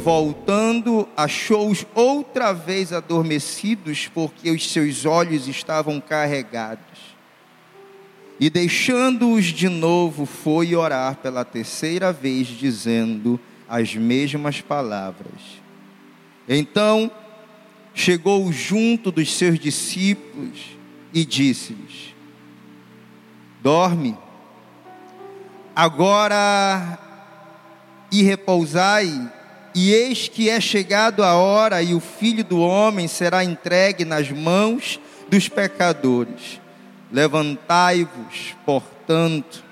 [0.00, 7.14] Voltando, achou-os outra vez adormecidos, porque os seus olhos estavam carregados.
[8.40, 15.60] E deixando-os de novo, foi orar pela terceira vez, dizendo as mesmas palavras.
[16.48, 17.10] Então
[17.92, 20.78] chegou junto dos seus discípulos
[21.12, 22.14] e disse-lhes:
[23.62, 24.16] Dorme,
[25.76, 26.98] agora
[28.10, 29.30] e repousai,
[29.74, 34.30] e eis que é chegado a hora, e o filho do homem será entregue nas
[34.30, 34.98] mãos
[35.28, 36.60] dos pecadores.
[37.12, 39.64] Levantai-vos, portanto,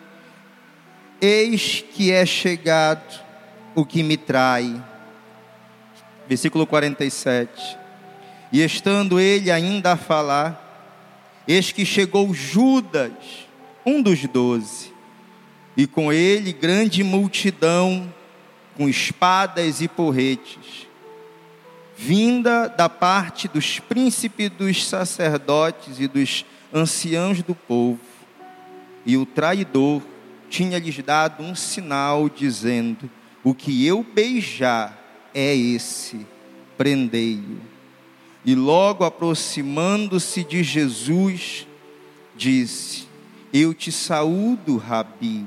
[1.21, 3.21] eis que é chegado
[3.75, 4.83] o que me trai.
[6.29, 7.79] Versículo 47.
[8.53, 10.65] E estando ele ainda a falar,
[11.47, 13.13] eis que chegou Judas,
[13.85, 14.93] um dos doze,
[15.77, 18.13] e com ele grande multidão,
[18.79, 20.87] com espadas e porretes,
[21.97, 27.99] vinda da parte dos príncipes dos sacerdotes e dos anciãos do povo,
[29.05, 30.01] e o traidor
[30.49, 33.11] tinha-lhes dado um sinal, dizendo:
[33.43, 34.97] O que eu beijar
[35.35, 36.25] é esse,
[36.77, 37.61] prendei-o.
[38.45, 41.67] E logo aproximando-se de Jesus,
[42.37, 43.09] disse:
[43.53, 45.47] Eu te saúdo, Rabi,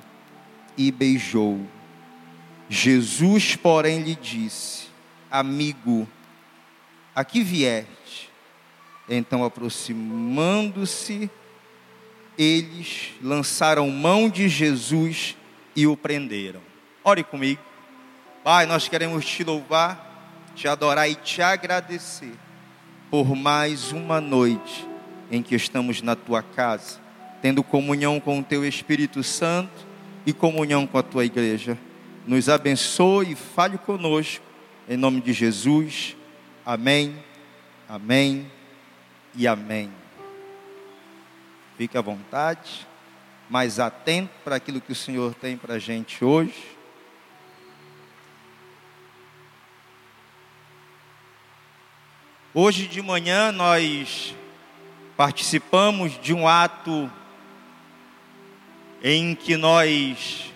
[0.78, 1.62] e beijou.
[2.74, 4.88] Jesus, porém, lhe disse:
[5.30, 6.08] Amigo,
[7.14, 8.30] a que vieste?
[9.10, 11.30] Então, aproximando-se,
[12.38, 15.36] eles lançaram mão de Jesus
[15.76, 16.62] e o prenderam.
[17.04, 17.62] Ore comigo.
[18.42, 22.32] Pai, nós queremos te louvar, te adorar e te agradecer
[23.10, 24.88] por mais uma noite
[25.30, 27.02] em que estamos na tua casa,
[27.42, 29.86] tendo comunhão com o teu Espírito Santo
[30.26, 31.78] e comunhão com a tua igreja.
[32.26, 34.46] Nos abençoe e fale conosco,
[34.88, 36.16] em nome de Jesus.
[36.64, 37.18] Amém,
[37.90, 38.50] amém
[39.34, 39.92] e amém.
[41.78, 42.88] Fique à vontade,
[43.50, 46.78] mais atento para aquilo que o Senhor tem para a gente hoje.
[52.54, 54.36] Hoje de manhã nós
[55.18, 57.12] participamos de um ato
[59.02, 60.51] em que nós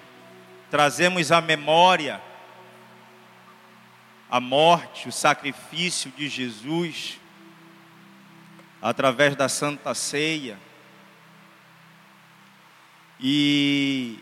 [0.75, 2.21] trazemos à memória
[4.29, 7.17] a morte, o sacrifício de Jesus
[8.81, 10.59] através da Santa Ceia.
[13.21, 14.19] E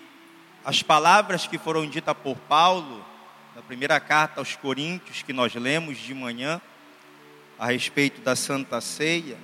[0.64, 3.04] as palavras que foram ditas por Paulo,
[3.56, 6.62] na primeira carta aos Coríntios, que nós lemos de manhã,
[7.58, 9.40] a respeito da Santa Ceia,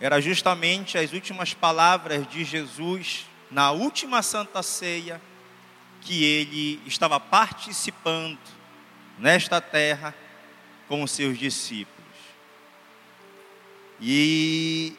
[0.00, 5.29] era justamente as últimas palavras de Jesus na última Santa Ceia
[6.00, 8.38] que ele estava participando
[9.18, 10.14] nesta terra
[10.88, 12.00] com os seus discípulos.
[14.00, 14.96] E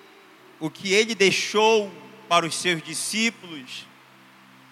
[0.60, 1.92] o que ele deixou
[2.30, 3.88] para os seus discípulos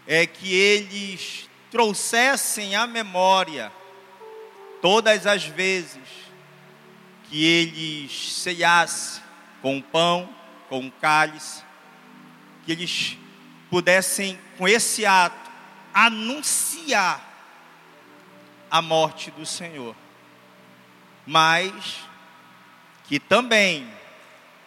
[0.05, 3.71] é que eles trouxessem à memória
[4.81, 6.29] todas as vezes
[7.29, 9.21] que eles ceiassem
[9.61, 10.33] com o pão,
[10.67, 11.63] com o cálice,
[12.65, 13.17] que eles
[13.69, 15.48] pudessem, com esse ato,
[16.05, 17.25] anunciar
[18.71, 19.95] a morte do Senhor,
[21.25, 22.01] mas
[23.07, 23.87] que também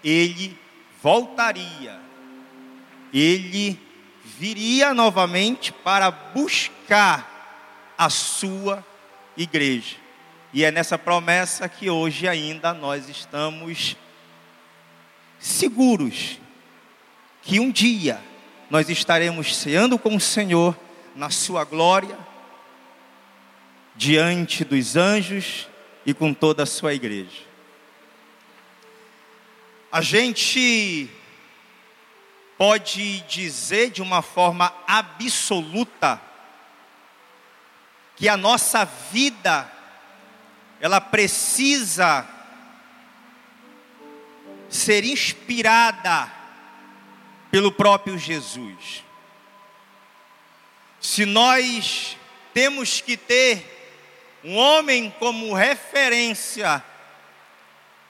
[0.03, 0.59] ele
[1.00, 1.98] voltaria,
[3.12, 3.81] ele
[4.25, 8.84] viria novamente para buscar a sua
[9.37, 9.97] igreja.
[10.53, 13.97] E é nessa promessa que hoje ainda nós estamos
[15.38, 16.38] seguros
[17.41, 18.20] que um dia
[18.70, 20.76] nós estaremos ceando com o Senhor
[21.15, 22.19] na sua glória,
[23.95, 25.69] diante dos anjos
[26.05, 27.43] e com toda a sua igreja.
[29.91, 31.11] A gente
[32.56, 36.20] pode dizer de uma forma absoluta
[38.17, 39.70] que a nossa vida
[40.81, 42.26] ela precisa
[44.69, 46.32] ser inspirada
[47.50, 49.05] pelo próprio Jesus.
[51.02, 52.16] Se nós
[52.54, 56.82] temos que ter um homem como referência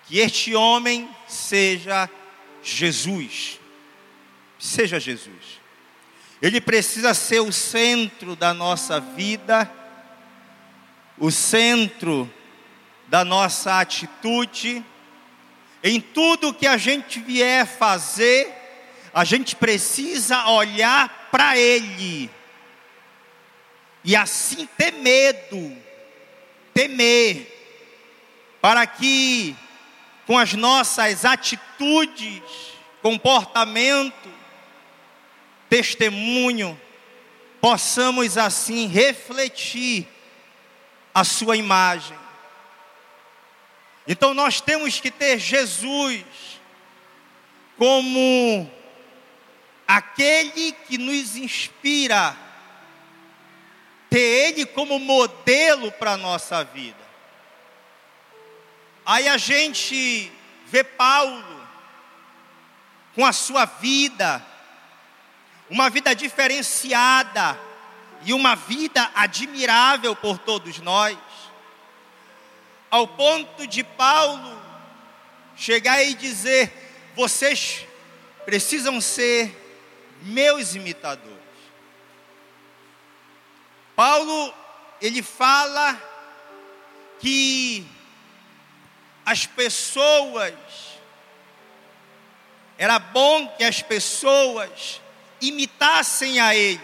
[0.06, 2.08] que este homem seja
[2.62, 3.58] Jesus.
[4.58, 5.60] Seja Jesus.
[6.42, 9.72] Ele precisa ser o centro da nossa vida,
[11.16, 12.30] o centro
[13.08, 14.84] da nossa atitude.
[15.82, 18.52] Em tudo que a gente vier fazer,
[19.14, 22.30] a gente precisa olhar para Ele
[24.04, 25.76] e assim ter medo
[26.74, 27.46] temer,
[28.60, 29.56] para que
[30.26, 32.42] com as nossas atitudes,
[33.02, 34.30] comportamento,
[35.68, 36.80] testemunho,
[37.60, 40.06] possamos assim refletir
[41.14, 42.16] a sua imagem.
[44.06, 46.24] Então nós temos que ter Jesus
[47.76, 48.70] como
[49.86, 52.36] aquele que nos inspira,
[54.12, 54.18] ter
[54.48, 57.02] Ele como modelo para a nossa vida.
[59.06, 60.30] Aí a gente
[60.66, 61.66] vê Paulo
[63.14, 64.44] com a sua vida,
[65.70, 67.58] uma vida diferenciada
[68.22, 71.16] e uma vida admirável por todos nós,
[72.90, 74.60] ao ponto de Paulo
[75.56, 76.70] chegar e dizer:
[77.16, 77.86] vocês
[78.44, 79.58] precisam ser
[80.20, 81.41] meus imitadores.
[83.94, 84.54] Paulo,
[85.00, 86.00] ele fala
[87.20, 87.86] que
[89.24, 90.54] as pessoas,
[92.76, 95.00] era bom que as pessoas
[95.40, 96.80] imitassem a ele.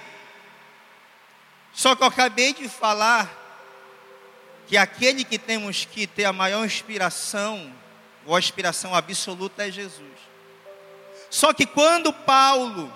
[1.72, 3.30] Só que eu acabei de falar
[4.66, 7.72] que aquele que temos que ter a maior inspiração,
[8.26, 10.18] ou a inspiração absoluta é Jesus.
[11.30, 12.92] Só que quando Paulo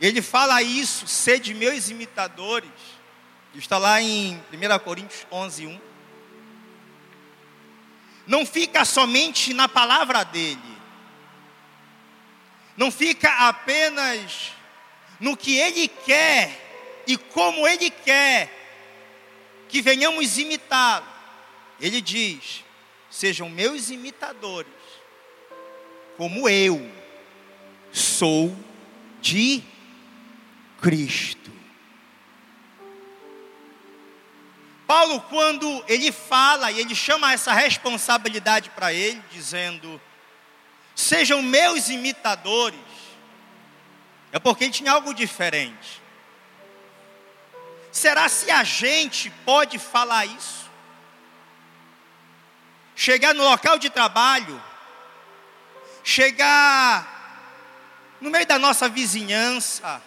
[0.00, 2.70] ele fala isso, sede meus imitadores,
[3.54, 5.80] está lá em 1 Coríntios 11, 1.
[8.26, 10.76] Não fica somente na palavra dele,
[12.76, 14.52] não fica apenas
[15.18, 18.52] no que ele quer e como ele quer
[19.68, 21.06] que venhamos imitá-lo.
[21.80, 22.64] Ele diz:
[23.10, 24.72] sejam meus imitadores,
[26.16, 26.90] como eu
[27.92, 28.54] sou
[29.20, 29.62] de
[30.86, 31.50] Cristo.
[34.86, 40.00] Paulo, quando ele fala e ele chama essa responsabilidade para ele, dizendo:
[40.94, 42.78] Sejam meus imitadores,
[44.30, 46.00] é porque ele tinha algo diferente.
[47.90, 50.70] Será se a gente pode falar isso?
[52.94, 54.62] Chegar no local de trabalho,
[56.04, 57.40] chegar
[58.20, 60.00] no meio da nossa vizinhança,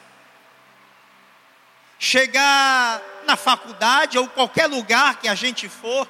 [2.00, 6.10] chegar na faculdade ou qualquer lugar que a gente for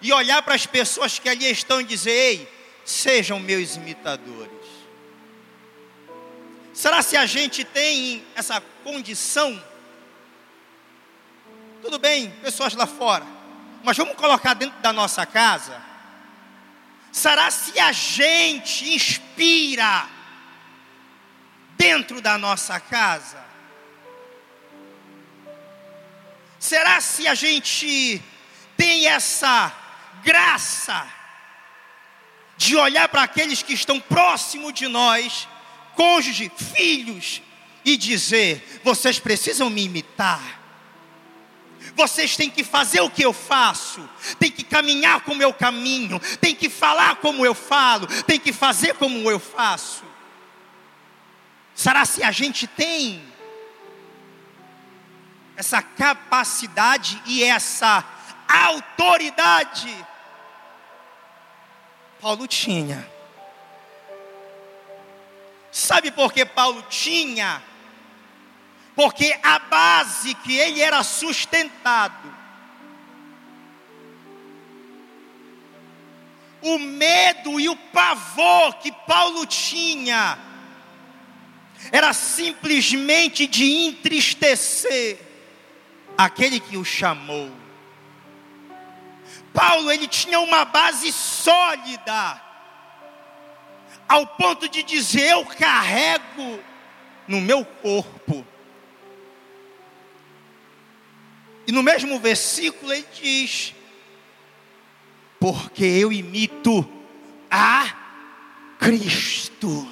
[0.00, 2.52] e olhar para as pessoas que ali estão e dizer: Ei,
[2.84, 4.50] sejam meus imitadores.
[6.72, 9.62] Será se a gente tem essa condição?
[11.82, 13.24] Tudo bem, pessoas lá fora,
[13.84, 15.80] mas vamos colocar dentro da nossa casa.
[17.12, 20.06] Será se a gente inspira
[21.78, 23.45] dentro da nossa casa?
[26.58, 28.22] Será se a gente
[28.76, 29.72] tem essa
[30.24, 31.06] graça
[32.56, 35.46] de olhar para aqueles que estão próximo de nós,
[35.94, 37.42] cônjuge, filhos,
[37.84, 40.56] e dizer: vocês precisam me imitar.
[41.94, 44.06] Vocês têm que fazer o que eu faço,
[44.38, 48.94] tem que caminhar como eu caminho, tem que falar como eu falo, tem que fazer
[48.94, 50.04] como eu faço.
[51.74, 53.22] Será se a gente tem
[55.56, 58.04] essa capacidade e essa
[58.46, 60.06] autoridade.
[62.20, 63.08] Paulo tinha.
[65.72, 67.62] Sabe por que Paulo tinha?
[68.94, 72.34] Porque a base que ele era sustentado,
[76.62, 80.38] o medo e o pavor que Paulo tinha,
[81.92, 85.25] era simplesmente de entristecer
[86.16, 87.50] aquele que o chamou.
[89.52, 92.42] Paulo, ele tinha uma base sólida,
[94.08, 96.62] ao ponto de dizer: Eu carrego
[97.26, 98.46] no meu corpo.
[101.66, 103.74] E no mesmo versículo ele diz:
[105.40, 106.88] Porque eu imito
[107.50, 107.94] a
[108.78, 109.88] Cristo.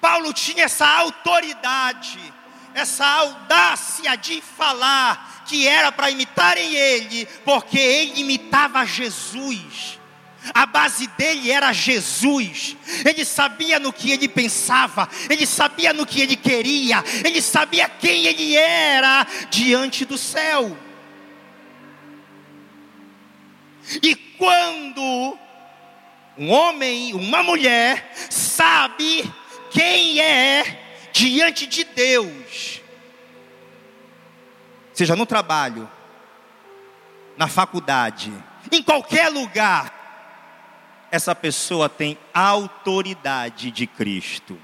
[0.00, 2.18] Paulo tinha essa autoridade
[2.74, 9.98] essa audácia de falar que era para imitarem ele, porque ele imitava Jesus.
[10.54, 12.76] A base dele era Jesus.
[13.04, 18.26] Ele sabia no que ele pensava, ele sabia no que ele queria, ele sabia quem
[18.26, 20.76] ele era diante do céu.
[24.02, 25.38] E quando
[26.38, 29.30] um homem, uma mulher, sabe
[29.70, 32.80] quem é diante de Deus,
[34.92, 35.90] seja no trabalho,
[37.36, 38.32] na faculdade,
[38.70, 44.60] em qualquer lugar, essa pessoa tem autoridade de Cristo.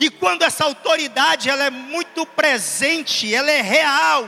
[0.00, 4.26] E quando essa autoridade ela é muito presente, ela é real,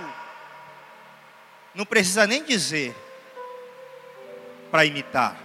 [1.74, 2.94] não precisa nem dizer
[4.70, 5.36] para imitar,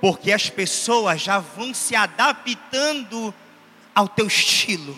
[0.00, 3.34] porque as pessoas já vão se adaptando
[3.94, 4.96] ao teu estilo.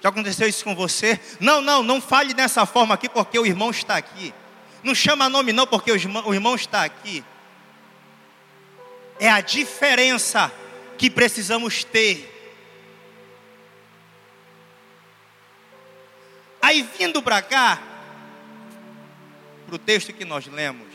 [0.00, 1.20] Já aconteceu isso com você?
[1.38, 4.32] Não, não, não fale dessa forma aqui porque o irmão está aqui.
[4.82, 7.22] Não chama nome não porque o irmão, está aqui.
[9.18, 10.50] É a diferença
[10.96, 12.26] que precisamos ter.
[16.62, 17.82] Aí vindo para cá,
[19.66, 20.88] para o texto que nós lemos,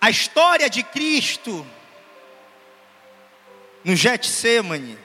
[0.00, 1.66] a história de Cristo
[3.84, 4.98] no Getsemane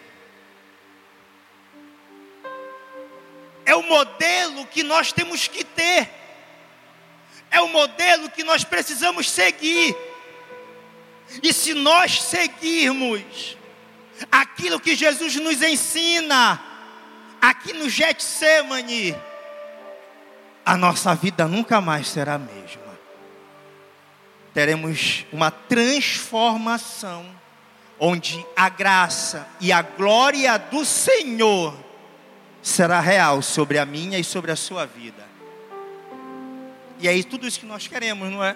[3.66, 6.10] é o modelo que nós temos que ter,
[7.52, 9.96] é o modelo que nós precisamos seguir.
[11.44, 13.58] E se nós seguirmos
[14.32, 16.62] aquilo que Jesus nos ensina
[17.42, 19.14] aqui no Getsemane,
[20.66, 22.98] a nossa vida nunca mais será a mesma.
[24.54, 27.37] Teremos uma transformação
[28.00, 31.78] onde a graça e a glória do Senhor
[32.62, 35.28] será real sobre a minha e sobre a sua vida.
[37.00, 38.56] E é tudo isso que nós queremos, não é?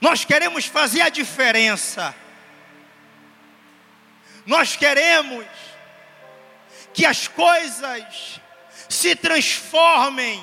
[0.00, 2.14] Nós queremos fazer a diferença.
[4.46, 5.46] Nós queremos
[6.94, 8.40] que as coisas
[8.88, 10.42] se transformem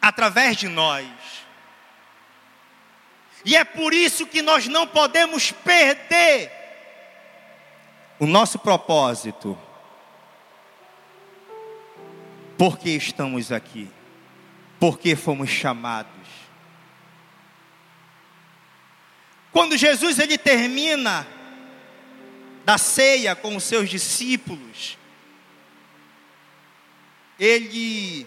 [0.00, 1.06] através de nós.
[3.46, 6.50] E é por isso que nós não podemos perder
[8.18, 9.56] o nosso propósito.
[12.58, 13.88] Por que estamos aqui?
[14.80, 16.10] Por que fomos chamados?
[19.52, 21.24] Quando Jesus ele termina
[22.64, 24.98] da ceia com os seus discípulos,
[27.38, 28.26] ele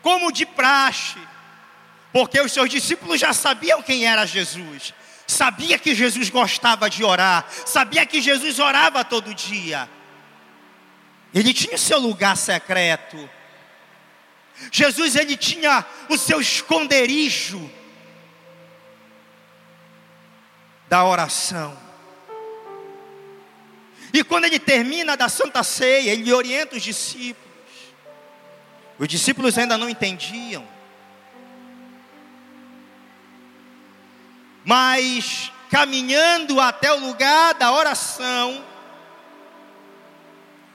[0.00, 1.18] como de praxe,
[2.12, 4.92] porque os seus discípulos já sabiam quem era Jesus,
[5.26, 9.88] sabia que Jesus gostava de orar, sabia que Jesus orava todo dia.
[11.34, 13.28] Ele tinha o seu lugar secreto.
[14.70, 17.70] Jesus ele tinha o seu esconderijo
[20.88, 21.76] da oração.
[24.12, 27.50] E quando ele termina da Santa Ceia, ele orienta os discípulos.
[28.98, 30.68] Os discípulos ainda não entendiam.
[34.64, 38.64] Mas caminhando até o lugar da oração,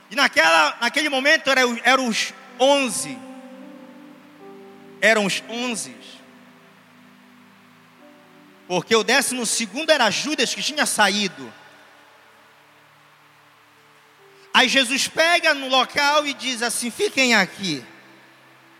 [0.09, 3.17] e naquela, naquele momento eram, eram os onze,
[5.01, 5.95] eram os onze,
[8.67, 11.53] porque o décimo segundo era Judas que tinha saído.
[14.53, 17.85] Aí Jesus pega no local e diz assim: fiquem aqui,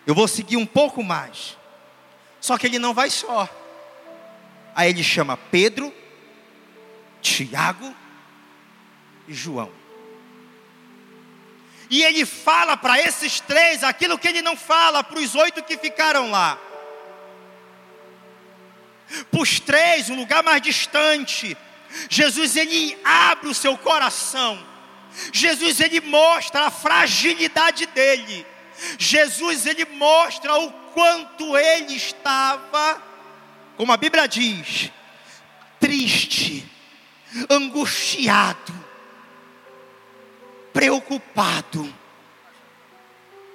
[0.06, 1.56] eu vou seguir um pouco mais.
[2.42, 3.48] Só que ele não vai só.
[4.77, 5.91] Aí ele chama Pedro,
[7.19, 7.96] Tiago
[9.27, 9.72] e João.
[11.89, 15.79] E ele fala para esses três aquilo que ele não fala para os oito que
[15.79, 16.60] ficaram lá.
[19.31, 21.57] Para os três, um lugar mais distante,
[22.07, 24.63] Jesus ele abre o seu coração.
[25.34, 28.46] Jesus ele mostra a fragilidade dele.
[29.00, 33.07] Jesus ele mostra o quanto ele estava
[33.77, 34.91] como a Bíblia diz,
[35.79, 36.67] triste,
[37.48, 38.74] angustiado,
[40.74, 41.93] preocupado,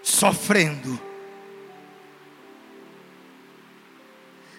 [0.01, 1.01] sofrendo.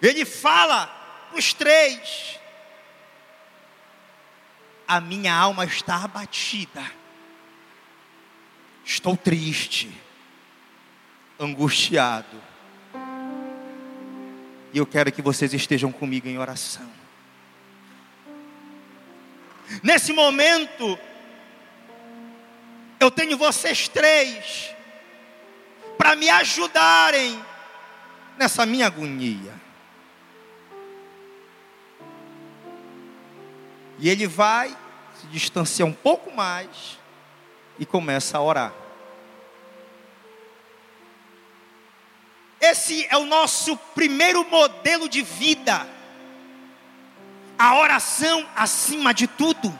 [0.01, 2.37] Ele fala os três:
[4.85, 6.83] a minha alma está abatida,
[8.83, 9.89] estou triste,
[11.39, 12.52] angustiado
[14.73, 16.89] e eu quero que vocês estejam comigo em oração.
[19.83, 20.97] Nesse momento,
[22.99, 24.71] eu tenho vocês três
[25.95, 27.39] para me ajudarem
[28.35, 29.53] nessa minha agonia.
[33.99, 34.75] E ele vai
[35.21, 36.97] se distanciar um pouco mais
[37.77, 38.82] e começa a orar.
[42.63, 45.85] Esse é o nosso primeiro modelo de vida.
[47.59, 49.77] a oração acima de tudo.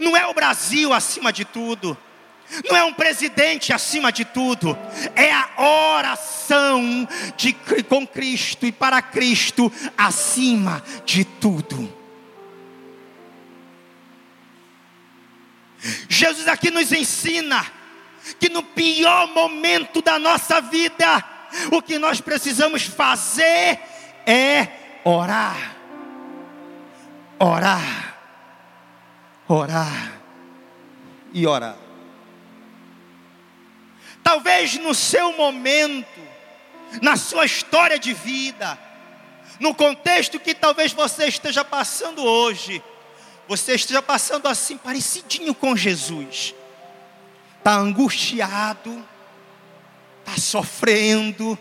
[0.00, 1.96] Não é o Brasil acima de tudo.
[2.68, 4.76] Não é um presidente acima de tudo,
[5.16, 7.54] é a oração de,
[7.88, 11.90] com Cristo e para Cristo acima de tudo.
[16.08, 17.81] Jesus aqui nos ensina
[18.38, 21.24] que no pior momento da nossa vida,
[21.70, 23.80] o que nós precisamos fazer
[24.26, 24.68] é
[25.04, 25.76] orar.
[27.38, 28.18] Orar.
[29.48, 30.12] Orar.
[31.32, 31.76] E orar.
[34.22, 36.20] Talvez no seu momento,
[37.00, 38.78] na sua história de vida,
[39.58, 42.82] no contexto que talvez você esteja passando hoje,
[43.48, 46.54] você esteja passando assim, parecidinho com Jesus,
[47.62, 49.06] está angustiado,
[50.18, 51.56] está sofrendo,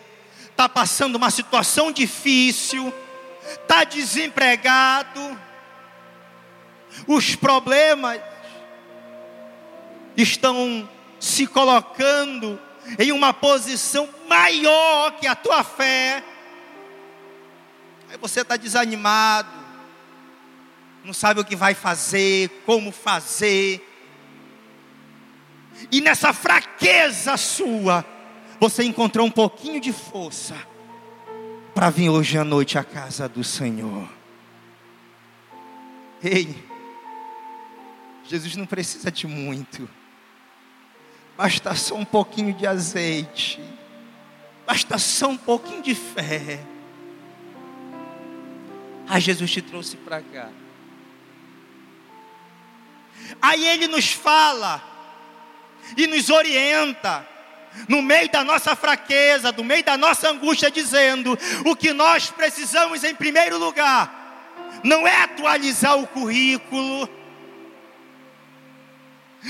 [0.50, 2.92] está passando uma situação difícil,
[3.44, 5.40] está desempregado,
[7.06, 8.20] os problemas
[10.18, 10.90] estão
[11.20, 12.60] se colocando
[12.98, 16.24] em uma posição maior que a tua fé.
[18.10, 19.52] Aí você está desanimado,
[21.04, 23.88] não sabe o que vai fazer, como fazer.
[25.90, 28.06] E nessa fraqueza sua,
[28.60, 30.56] você encontrou um pouquinho de força
[31.74, 34.08] para vir hoje à noite à casa do Senhor.
[36.24, 36.56] Ei,
[38.26, 39.90] Jesus não precisa de muito.
[41.36, 43.60] Basta só um pouquinho de azeite.
[44.66, 46.64] Basta só um pouquinho de fé.
[49.08, 50.50] Aí Jesus te trouxe para cá.
[53.42, 54.91] Aí ele nos fala
[55.98, 57.28] e nos orienta
[57.88, 63.04] no meio da nossa fraqueza, no meio da nossa angústia, dizendo: o que nós precisamos
[63.04, 64.22] em primeiro lugar
[64.84, 67.10] não é atualizar o currículo,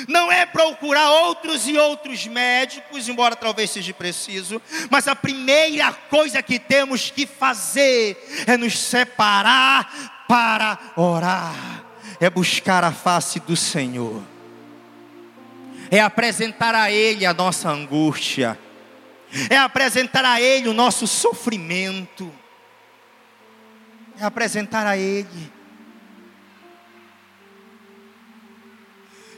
[0.08, 6.42] não é procurar outros e outros médicos, embora talvez seja preciso, mas a primeira coisa
[6.42, 8.18] que temos que fazer
[8.48, 11.84] é nos separar para orar,
[12.20, 14.24] é buscar a face do Senhor,
[15.92, 18.58] é apresentar a Ele a nossa angústia,
[19.50, 22.34] é apresentar a Ele o nosso sofrimento,
[24.20, 25.52] é apresentar a Ele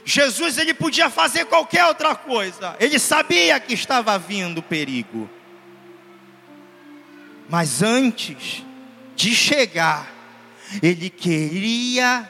[0.04, 2.76] Jesus ele podia fazer qualquer outra coisa.
[2.78, 5.30] Ele sabia que estava vindo perigo.
[7.48, 8.62] Mas antes
[9.16, 10.12] de chegar,
[10.82, 12.28] ele queria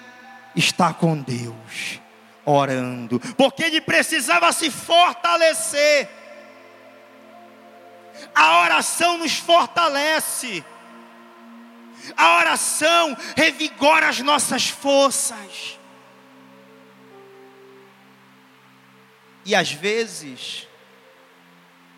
[0.54, 2.00] estar com Deus,
[2.44, 6.08] orando, porque ele precisava se fortalecer.
[8.34, 10.64] A oração nos fortalece.
[12.16, 15.78] A oração revigora as nossas forças.
[19.44, 20.66] E às vezes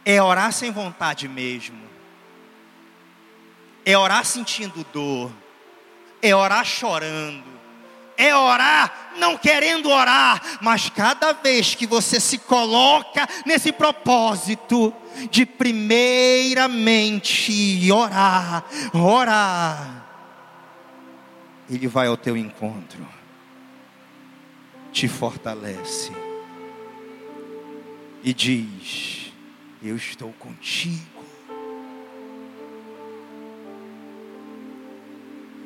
[0.05, 1.85] é orar sem vontade mesmo.
[3.85, 5.33] É orar sentindo dor.
[6.21, 7.56] É orar chorando.
[8.17, 14.95] É orar não querendo orar, mas cada vez que você se coloca nesse propósito
[15.31, 20.07] de primeiramente orar, orar,
[21.69, 23.05] Ele vai ao teu encontro,
[24.93, 26.13] te fortalece
[28.23, 29.33] e diz:
[29.83, 31.17] Eu estou contigo.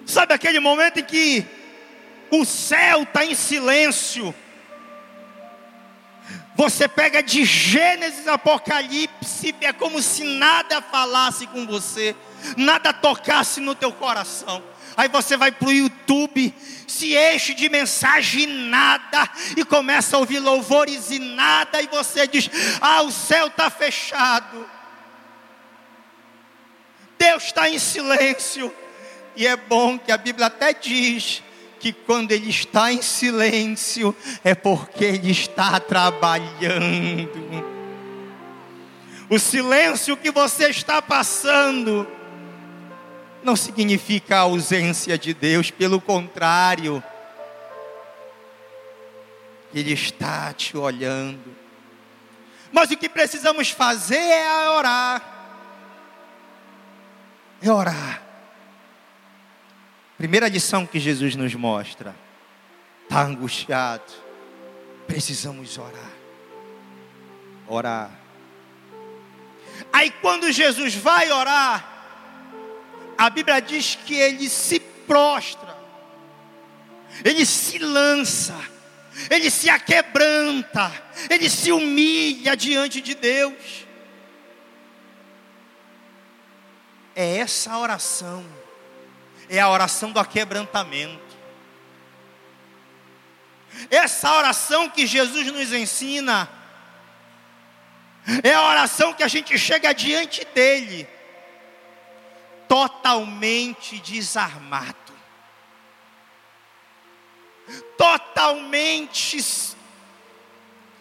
[0.06, 1.46] Sabe aquele momento em que
[2.30, 4.34] o céu está em silêncio?
[6.54, 12.14] Você pega de Gênesis Apocalipse, é como se nada falasse com você,
[12.56, 14.62] nada tocasse no teu coração.
[14.96, 16.54] Aí você vai para o YouTube,
[16.86, 22.50] se enche de mensagem nada, e começa a ouvir louvores e nada, e você diz:
[22.80, 24.68] Ah, o céu está fechado,
[27.18, 28.74] Deus está em silêncio.
[29.36, 31.42] E é bom que a Bíblia até diz
[31.80, 34.14] que quando Ele está em silêncio,
[34.44, 37.64] é porque Ele está trabalhando.
[39.30, 42.06] O silêncio que você está passando,
[43.42, 47.02] não significa a ausência de Deus, pelo contrário,
[49.74, 51.56] Ele está te olhando.
[52.70, 55.22] Mas o que precisamos fazer é orar.
[57.62, 58.29] É orar.
[60.20, 62.14] Primeira lição que Jesus nos mostra:
[63.04, 64.12] está angustiado,
[65.06, 66.12] precisamos orar.
[67.66, 68.10] Orar.
[69.90, 72.04] Aí quando Jesus vai orar,
[73.16, 75.74] a Bíblia diz que ele se prostra,
[77.24, 78.60] ele se lança,
[79.30, 80.92] ele se aquebranta,
[81.30, 83.86] ele se humilha diante de Deus.
[87.16, 88.44] É essa oração,
[89.50, 91.36] é a oração do aquebrantamento.
[93.90, 96.48] Essa oração que Jesus nos ensina,
[98.44, 101.08] é a oração que a gente chega diante dele,
[102.68, 104.94] totalmente desarmado,
[107.98, 109.38] totalmente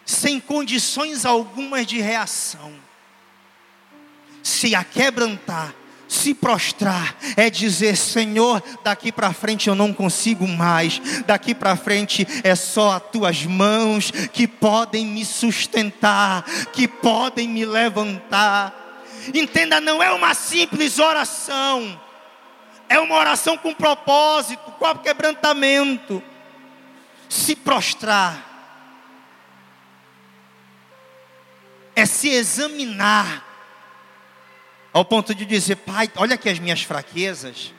[0.04, 2.74] sem condições algumas de reação,
[4.42, 5.72] se aquebrantar
[6.10, 12.26] se prostrar, é dizer: Senhor, daqui para frente eu não consigo mais, daqui para frente
[12.42, 16.42] é só as tuas mãos que podem me sustentar,
[16.72, 18.74] que podem me levantar.
[19.32, 22.00] Entenda, não é uma simples oração,
[22.88, 26.20] é uma oração com propósito, com quebrantamento.
[27.28, 28.50] Se prostrar
[31.94, 33.49] é se examinar
[34.92, 37.72] ao ponto de dizer: Pai, olha aqui as minhas fraquezas,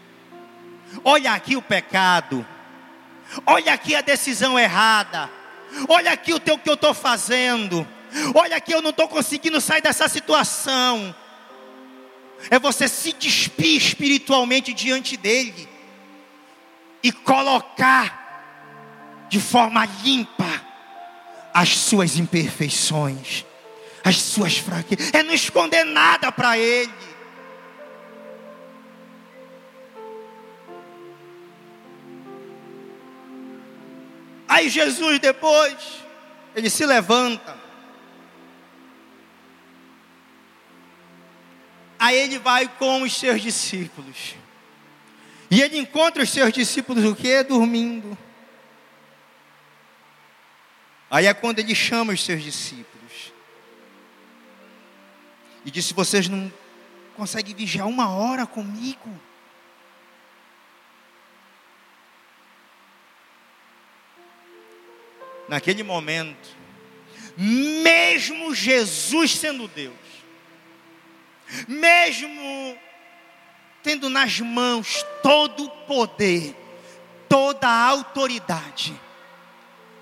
[1.04, 2.46] olha aqui o pecado,
[3.46, 5.30] olha aqui a decisão errada,
[5.88, 7.88] olha aqui o teu, que eu estou fazendo,
[8.34, 11.14] olha aqui eu não estou conseguindo sair dessa situação.
[12.50, 15.70] É você se despir espiritualmente diante dele
[17.04, 18.20] e colocar
[19.30, 20.50] de forma limpa
[21.54, 23.46] as suas imperfeições
[24.04, 26.92] as suas fraquezas, é não esconder nada para Ele.
[34.48, 36.04] Aí Jesus depois,
[36.54, 37.58] ele se levanta.
[41.98, 44.36] Aí ele vai com os seus discípulos.
[45.50, 47.44] E ele encontra os seus discípulos o quê?
[47.44, 48.18] Dormindo.
[51.10, 53.01] Aí é quando ele chama os seus discípulos
[55.66, 56.52] e disse: Vocês não
[57.16, 59.10] conseguem vigiar uma hora comigo?
[65.48, 66.50] Naquele momento,
[67.38, 69.94] mesmo Jesus sendo Deus,
[71.68, 72.78] mesmo
[73.84, 76.56] tendo nas mãos todo o poder,
[77.28, 78.94] toda a autoridade,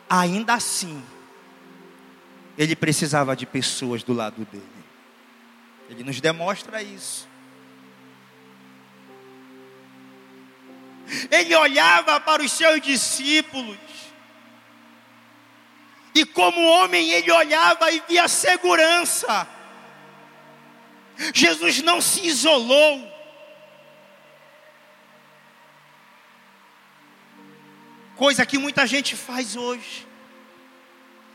[0.09, 1.03] ainda assim,
[2.57, 4.78] ele precisava de pessoas do lado dele.
[5.89, 7.27] Ele nos demonstra isso.
[11.31, 13.77] Ele olhava para os seus discípulos,
[16.13, 19.47] e como homem, ele olhava e via segurança.
[21.33, 23.19] Jesus não se isolou.
[28.15, 30.07] Coisa que muita gente faz hoje.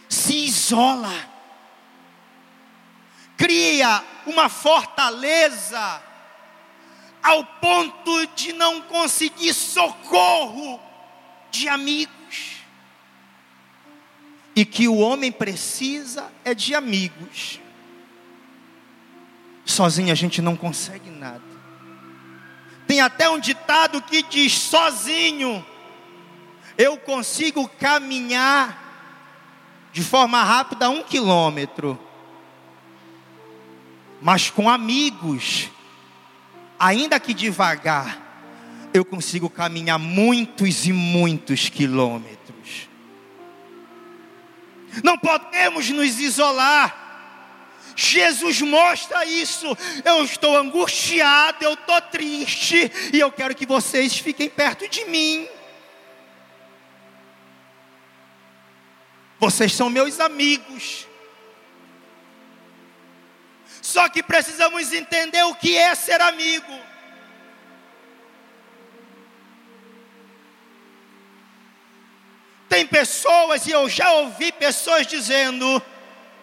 [0.09, 1.34] Se isola
[3.37, 6.03] cria uma fortaleza
[7.23, 10.81] ao ponto de não conseguir socorro
[11.51, 12.15] de amigos.
[14.57, 17.61] E que o homem precisa é de amigos.
[19.65, 21.43] Sozinho a gente não consegue nada.
[22.87, 25.65] Tem até um ditado que diz: sozinho
[26.77, 28.83] eu consigo caminhar
[29.93, 31.99] de forma rápida um quilômetro
[34.25, 35.69] mas com amigos,
[36.79, 42.89] ainda que devagar, eu consigo caminhar muitos e muitos quilômetros.
[45.03, 47.03] Não podemos nos isolar.
[47.95, 49.67] Jesus mostra isso.
[50.03, 55.47] Eu estou angustiado, eu estou triste, e eu quero que vocês fiquem perto de mim.
[59.39, 61.07] Vocês são meus amigos.
[63.95, 66.81] Só que precisamos entender o que é ser amigo.
[72.69, 75.81] Tem pessoas, e eu já ouvi pessoas dizendo: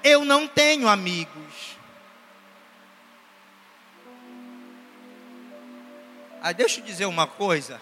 [0.01, 1.75] Eu não tenho amigos.
[6.41, 7.81] Ah, deixa eu dizer uma coisa.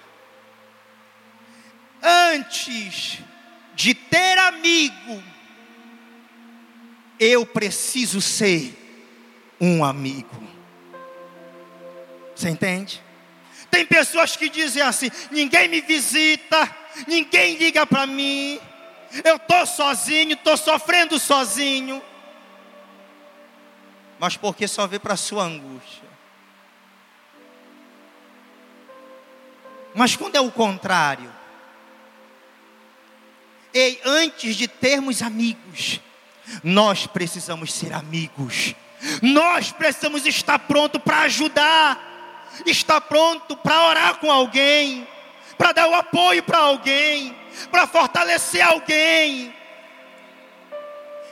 [2.01, 3.19] Antes
[3.75, 5.23] de ter amigo,
[7.19, 8.78] eu preciso ser
[9.59, 10.41] um amigo.
[12.35, 13.01] Você entende?
[13.69, 16.75] Tem pessoas que dizem assim: ninguém me visita,
[17.07, 18.59] ninguém liga para mim,
[19.23, 22.01] eu estou sozinho, estou sofrendo sozinho.
[24.19, 26.09] Mas porque só vê para a sua angústia.
[29.95, 31.33] Mas quando é o contrário?
[33.73, 35.99] Ei, antes de termos amigos,
[36.63, 38.75] nós precisamos ser amigos.
[39.21, 45.07] Nós precisamos estar pronto para ajudar, estar pronto para orar com alguém,
[45.57, 47.35] para dar o apoio para alguém,
[47.71, 49.53] para fortalecer alguém.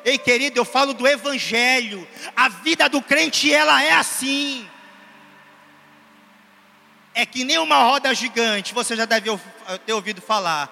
[0.06, 2.08] Ei, querido, eu falo do evangelho.
[2.36, 4.70] A vida do crente ela é assim.
[7.14, 9.30] É que nem uma roda gigante, você já deve
[9.86, 10.72] ter ouvido falar.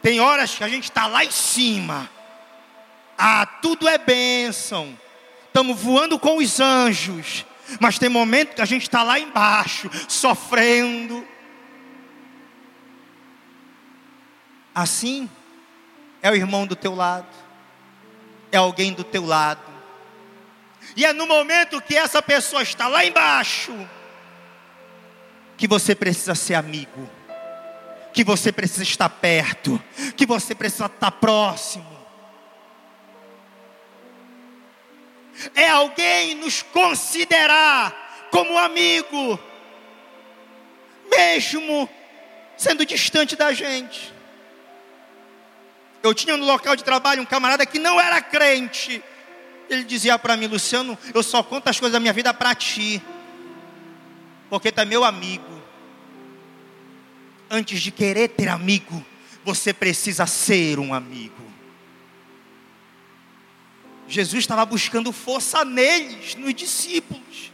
[0.00, 2.08] Tem horas que a gente está lá em cima.
[3.18, 4.98] Ah, tudo é bênção.
[5.50, 7.44] Estamos voando com os anjos.
[7.80, 11.26] Mas tem momento que a gente está lá embaixo, sofrendo.
[14.74, 15.28] Assim
[16.22, 17.28] é o irmão do teu lado,
[18.52, 19.62] é alguém do teu lado.
[20.96, 23.72] E é no momento que essa pessoa está lá embaixo
[25.56, 27.08] que você precisa ser amigo
[28.12, 29.82] que você precisa estar perto,
[30.16, 31.99] que você precisa estar próximo.
[35.54, 39.38] É alguém nos considerar como amigo,
[41.10, 41.88] mesmo
[42.56, 44.12] sendo distante da gente.
[46.02, 49.02] Eu tinha no local de trabalho um camarada que não era crente.
[49.68, 53.02] Ele dizia para mim, Luciano, eu só conto as coisas da minha vida para ti,
[54.48, 55.60] porque tu é meu amigo
[57.50, 59.04] antes de querer ter amigo,
[59.44, 61.49] você precisa ser um amigo.
[64.10, 67.52] Jesus estava buscando força neles, nos discípulos,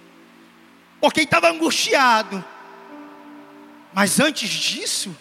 [0.99, 2.43] porque estava angustiado.
[3.93, 5.15] Mas antes disso,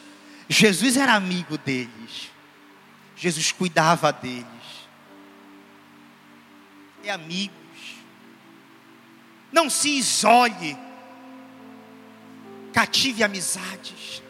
[0.48, 2.32] Jesus era amigo deles,
[3.18, 4.46] Jesus cuidava deles.
[7.04, 7.54] É amigos.
[9.52, 10.78] Não se isole,
[12.74, 14.24] cative amizades.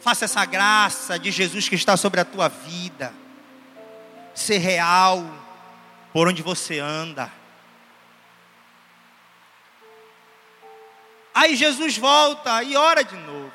[0.00, 3.23] Faça essa graça de Jesus que está sobre a tua vida.
[4.34, 5.24] Ser real
[6.12, 7.30] por onde você anda.
[11.34, 13.52] Aí Jesus volta e ora de novo.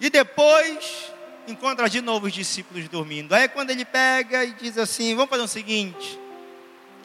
[0.00, 1.12] E depois
[1.46, 3.32] encontra de novo os discípulos dormindo.
[3.32, 6.18] Aí quando ele pega e diz assim: Vamos fazer o seguinte,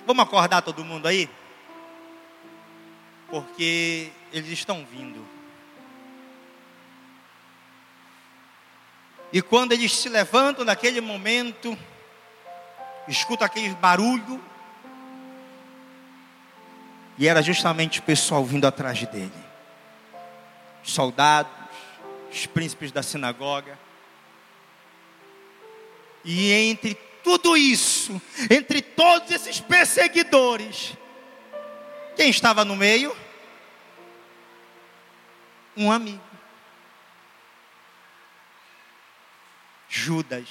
[0.05, 1.29] vamos acordar todo mundo aí?
[3.29, 5.38] Porque eles estão vindo.
[9.31, 11.77] E quando eles se levantam naquele momento,
[13.07, 14.43] escuta aquele barulho,
[17.17, 19.31] e era justamente o pessoal vindo atrás dele.
[20.83, 21.51] Os soldados,
[22.31, 23.77] os príncipes da sinagoga.
[26.23, 30.93] E entre tudo isso, entre todos esses perseguidores,
[32.15, 33.15] quem estava no meio?
[35.79, 36.28] um amigo.
[39.89, 40.47] Judas.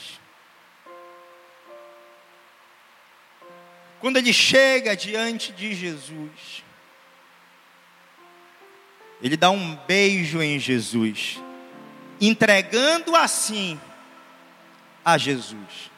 [4.00, 6.64] Quando ele chega diante de Jesus,
[9.22, 11.40] ele dá um beijo em Jesus,
[12.20, 13.80] entregando assim
[15.04, 15.90] a Jesus.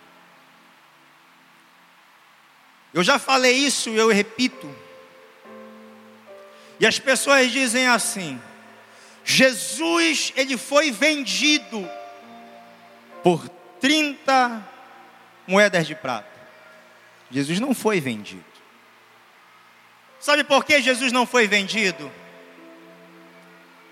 [2.93, 4.69] Eu já falei isso, eu repito.
[6.79, 8.41] E as pessoas dizem assim:
[9.25, 11.89] Jesus, ele foi vendido
[13.23, 13.49] por
[13.81, 14.67] 30
[15.47, 16.29] moedas de prata.
[17.31, 18.45] Jesus não foi vendido.
[20.19, 22.11] Sabe por que Jesus não foi vendido?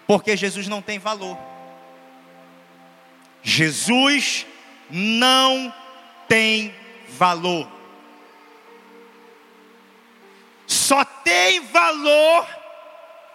[0.07, 1.39] Porque Jesus não tem valor.
[3.43, 4.47] Jesus
[4.91, 5.73] não
[6.29, 6.75] tem
[7.09, 7.69] valor.
[10.67, 12.47] Só tem valor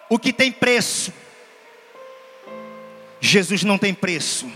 [0.10, 1.12] o que tem preço.
[3.20, 4.52] Jesus não tem preço.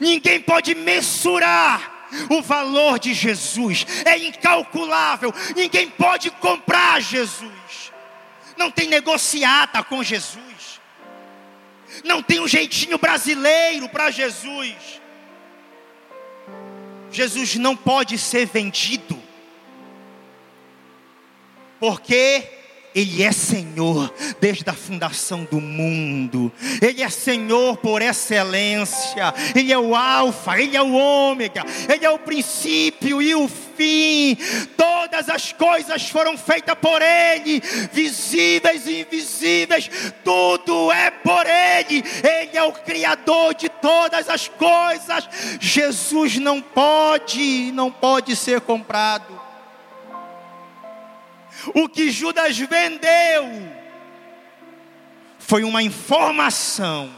[0.00, 3.86] Ninguém pode mensurar o valor de Jesus.
[4.04, 5.32] É incalculável.
[5.56, 7.92] Ninguém pode comprar Jesus.
[8.56, 10.80] Não tem negociata com Jesus.
[12.04, 15.00] Não tem um jeitinho brasileiro para Jesus.
[17.10, 19.20] Jesus não pode ser vendido.
[21.80, 22.59] Porque
[22.94, 26.52] ele é Senhor desde a fundação do mundo.
[26.82, 29.32] Ele é Senhor por excelência.
[29.54, 31.64] Ele é o Alfa, Ele é o Ômega.
[31.88, 34.36] Ele é o princípio e o fim.
[34.76, 39.88] Todas as coisas foram feitas por Ele, visíveis e invisíveis.
[40.24, 42.02] Tudo é por Ele.
[42.24, 45.28] Ele é o Criador de todas as coisas.
[45.60, 49.39] Jesus não pode, não pode ser comprado.
[51.74, 53.44] O que Judas vendeu
[55.38, 57.14] foi uma informação.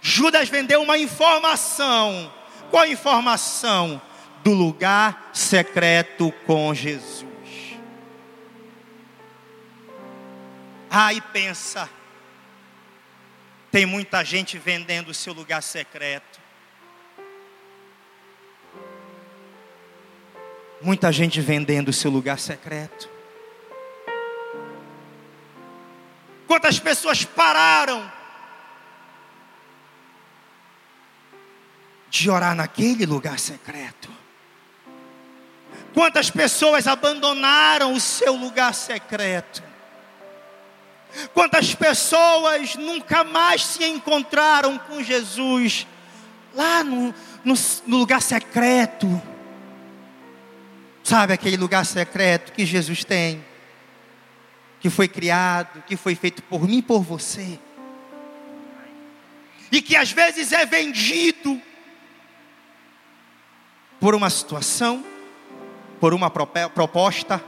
[0.00, 2.32] Judas vendeu uma informação.
[2.70, 4.00] Qual informação?
[4.42, 7.28] Do lugar secreto com Jesus.
[10.90, 11.90] Aí ah, pensa,
[13.70, 16.37] tem muita gente vendendo o seu lugar secreto.
[20.80, 23.08] Muita gente vendendo o seu lugar secreto.
[26.46, 28.10] Quantas pessoas pararam
[32.08, 34.08] de orar naquele lugar secreto?
[35.92, 39.62] Quantas pessoas abandonaram o seu lugar secreto?
[41.34, 45.86] Quantas pessoas nunca mais se encontraram com Jesus
[46.54, 47.12] lá no,
[47.44, 47.54] no,
[47.86, 49.20] no lugar secreto?
[51.08, 53.42] Sabe aquele lugar secreto que Jesus tem?
[54.78, 57.58] Que foi criado, que foi feito por mim e por você.
[59.72, 61.58] E que às vezes é vendido
[63.98, 65.02] por uma situação,
[65.98, 67.42] por uma proposta,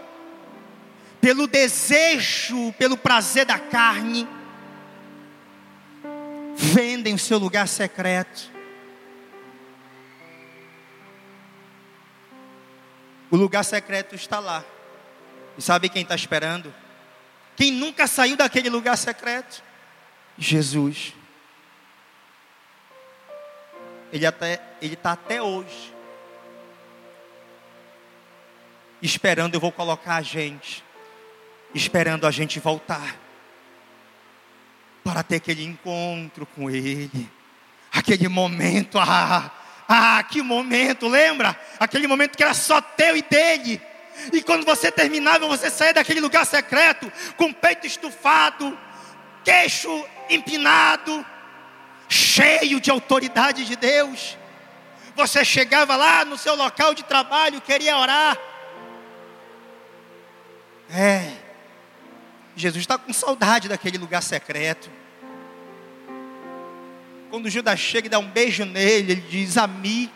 [1.20, 4.27] pelo desejo, pelo prazer da carne,
[6.57, 8.51] vendem o seu lugar secreto.
[13.31, 14.64] O lugar secreto está lá.
[15.57, 16.73] E sabe quem está esperando?
[17.57, 19.62] Quem nunca saiu daquele lugar secreto?
[20.37, 21.14] Jesus.
[24.12, 25.95] Ele até, ele está até hoje
[29.03, 29.55] esperando.
[29.55, 30.85] Eu vou colocar a gente,
[31.75, 33.16] esperando a gente voltar
[35.05, 37.29] para ter aquele encontro com Ele,
[37.93, 38.99] aquele momento.
[38.99, 39.51] Ah,
[39.92, 41.59] ah, que momento, lembra?
[41.81, 43.83] Aquele momento que era só teu e dele.
[44.33, 48.79] E quando você terminava, você saía daquele lugar secreto, com o peito estufado,
[49.42, 51.26] queixo empinado,
[52.09, 54.38] cheio de autoridade de Deus.
[55.16, 58.38] Você chegava lá no seu local de trabalho, queria orar.
[60.88, 61.33] É,
[62.55, 64.88] Jesus está com saudade daquele lugar secreto.
[67.31, 70.12] Quando Judas chega e dá um beijo nele, ele diz: Amigo,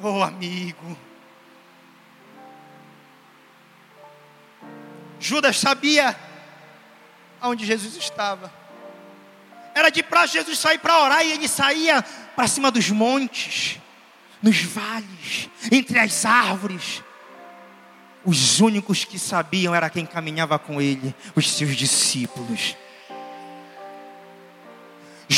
[0.00, 0.96] oh amigo.
[5.18, 6.16] Judas sabia
[7.40, 8.52] aonde Jesus estava.
[9.74, 12.02] Era de praxe Jesus sair para orar e ele saía
[12.36, 13.78] para cima dos montes,
[14.40, 17.02] nos vales, entre as árvores.
[18.24, 22.76] Os únicos que sabiam era quem caminhava com ele, os seus discípulos.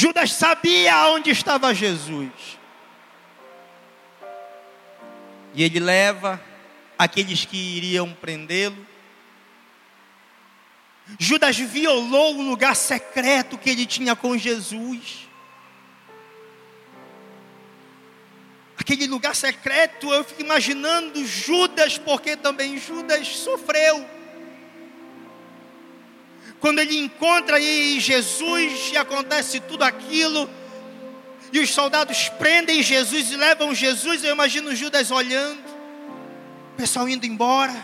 [0.02, 2.58] Judas sabia onde estava Jesus.
[5.54, 6.42] E ele leva
[6.98, 8.84] aqueles que iriam prendê-lo.
[11.20, 15.28] Judas violou o lugar secreto que ele tinha com Jesus.
[18.76, 24.04] Aquele lugar secreto, eu fico imaginando Judas, porque também Judas sofreu
[26.62, 30.48] quando ele encontra aí Jesus e acontece tudo aquilo,
[31.52, 35.58] e os soldados prendem Jesus e levam Jesus, eu imagino Judas olhando,
[36.72, 37.74] o pessoal indo embora,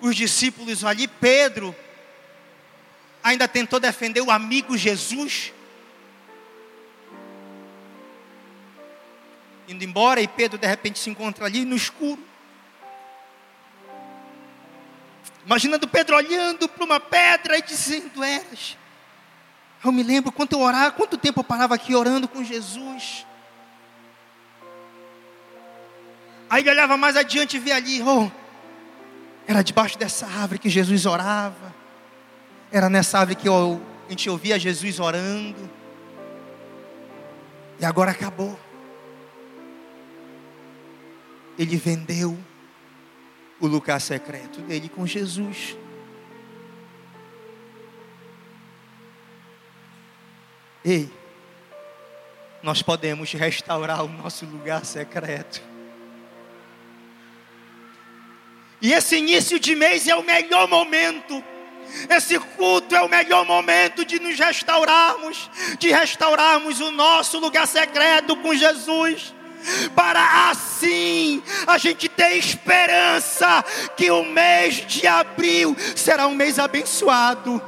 [0.00, 1.76] os discípulos ali, Pedro,
[3.22, 5.52] ainda tentou defender o amigo Jesus,
[9.68, 12.24] indo embora, e Pedro de repente se encontra ali no escuro.
[15.46, 18.76] Imaginando Pedro olhando para uma pedra e dizendo: Eras.
[19.84, 23.24] Eu me lembro quanto eu orava, quanto tempo eu parava aqui orando com Jesus.
[26.50, 28.30] Aí ele olhava mais adiante e via ali, oh,
[29.46, 31.72] era debaixo dessa árvore que Jesus orava.
[32.72, 35.70] Era nessa árvore que eu, a gente ouvia Jesus orando.
[37.78, 38.58] E agora acabou.
[41.56, 42.36] Ele vendeu
[43.60, 45.76] o lugar secreto dele com Jesus.
[50.84, 51.10] Ei,
[52.62, 55.62] nós podemos restaurar o nosso lugar secreto.
[58.80, 61.42] E esse início de mês é o melhor momento.
[62.10, 68.36] Esse culto é o melhor momento de nos restaurarmos, de restaurarmos o nosso lugar secreto
[68.36, 69.35] com Jesus
[69.94, 73.64] para assim a gente ter esperança
[73.96, 77.62] que o mês de abril será um mês abençoado.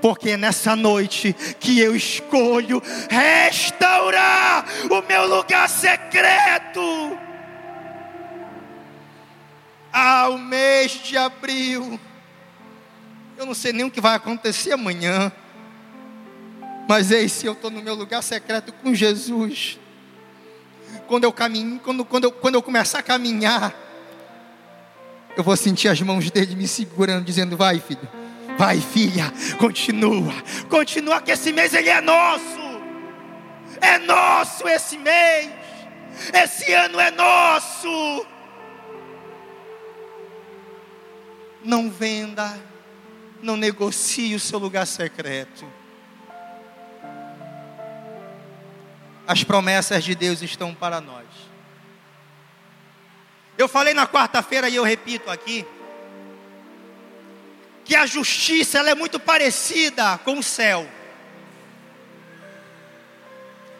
[0.00, 2.80] porque é nessa noite que eu escolho
[3.10, 7.18] restaurar o meu lugar secreto.
[9.92, 11.98] Ah, o mês de abril,
[13.36, 15.32] eu não sei nem o que vai acontecer amanhã,
[16.88, 19.78] mas se eu estou no meu lugar secreto com Jesus.
[21.06, 23.74] Quando eu caminho, quando, quando, eu, quando eu começar a caminhar,
[25.36, 28.08] eu vou sentir as mãos dele me segurando, dizendo: Vai, filho
[28.58, 30.34] Vai, filha, continua.
[30.68, 32.58] Continua que esse mês ele é nosso.
[33.80, 35.48] É nosso esse mês.
[36.34, 38.26] Esse ano é nosso.
[41.64, 42.60] Não venda,
[43.40, 45.64] não negocie o seu lugar secreto.
[49.28, 51.26] As promessas de Deus estão para nós.
[53.58, 55.66] Eu falei na quarta-feira e eu repito aqui
[57.84, 60.88] que a justiça ela é muito parecida com o céu.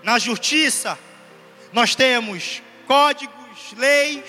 [0.03, 0.99] Na justiça,
[1.73, 4.25] nós temos códigos, leis,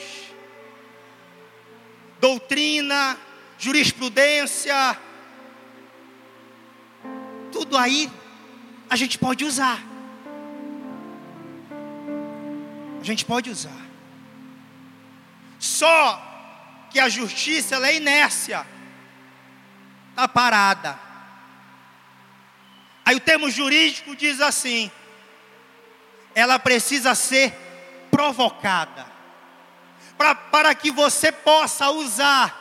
[2.21, 3.17] doutrina,
[3.57, 4.97] jurisprudência,
[7.51, 8.09] tudo aí
[8.89, 9.88] a gente pode usar.
[12.99, 13.87] A gente pode usar.
[15.59, 16.25] Só
[16.91, 18.65] que a justiça ela é inércia
[20.19, 20.99] está parada.
[23.05, 24.91] Aí o termo jurídico diz assim:
[26.35, 27.53] ela precisa ser
[28.11, 29.05] provocada,
[30.17, 32.57] pra, para que você possa usar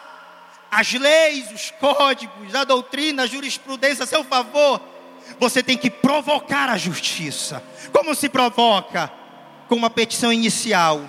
[0.71, 4.81] as leis, os códigos, a doutrina, a jurisprudência a seu favor.
[5.39, 7.63] Você tem que provocar a justiça.
[7.93, 9.13] Como se provoca?
[9.69, 11.09] Com uma petição inicial.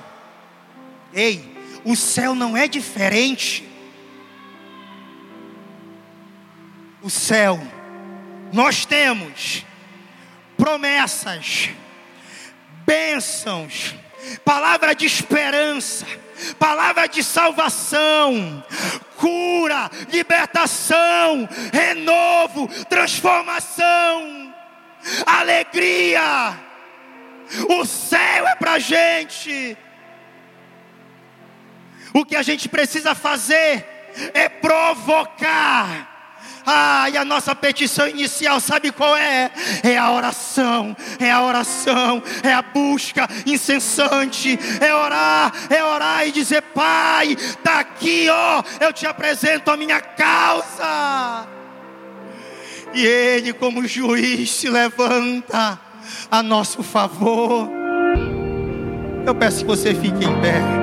[1.14, 3.70] Ei, o céu não é diferente
[7.02, 7.60] o céu,
[8.52, 9.66] nós temos
[10.58, 11.70] promessas,
[12.86, 13.96] bênçãos,
[14.44, 16.06] palavra de esperança,
[16.58, 18.64] palavra de salvação,
[19.16, 24.54] cura, libertação, renovo, transformação,
[25.26, 26.69] alegria.
[27.70, 29.78] O céu é para gente.
[32.14, 33.86] O que a gente precisa fazer
[34.34, 36.10] é provocar
[36.72, 39.50] ah, e a nossa petição inicial, sabe qual é?
[39.82, 46.32] É a oração, é a oração, é a busca incessante, é orar, é orar e
[46.32, 51.48] dizer: Pai, está aqui, ó, eu te apresento a minha causa.
[52.94, 55.80] E Ele, como juiz, se levanta
[56.30, 57.70] a nosso favor.
[59.26, 60.79] Eu peço que você fique em pé.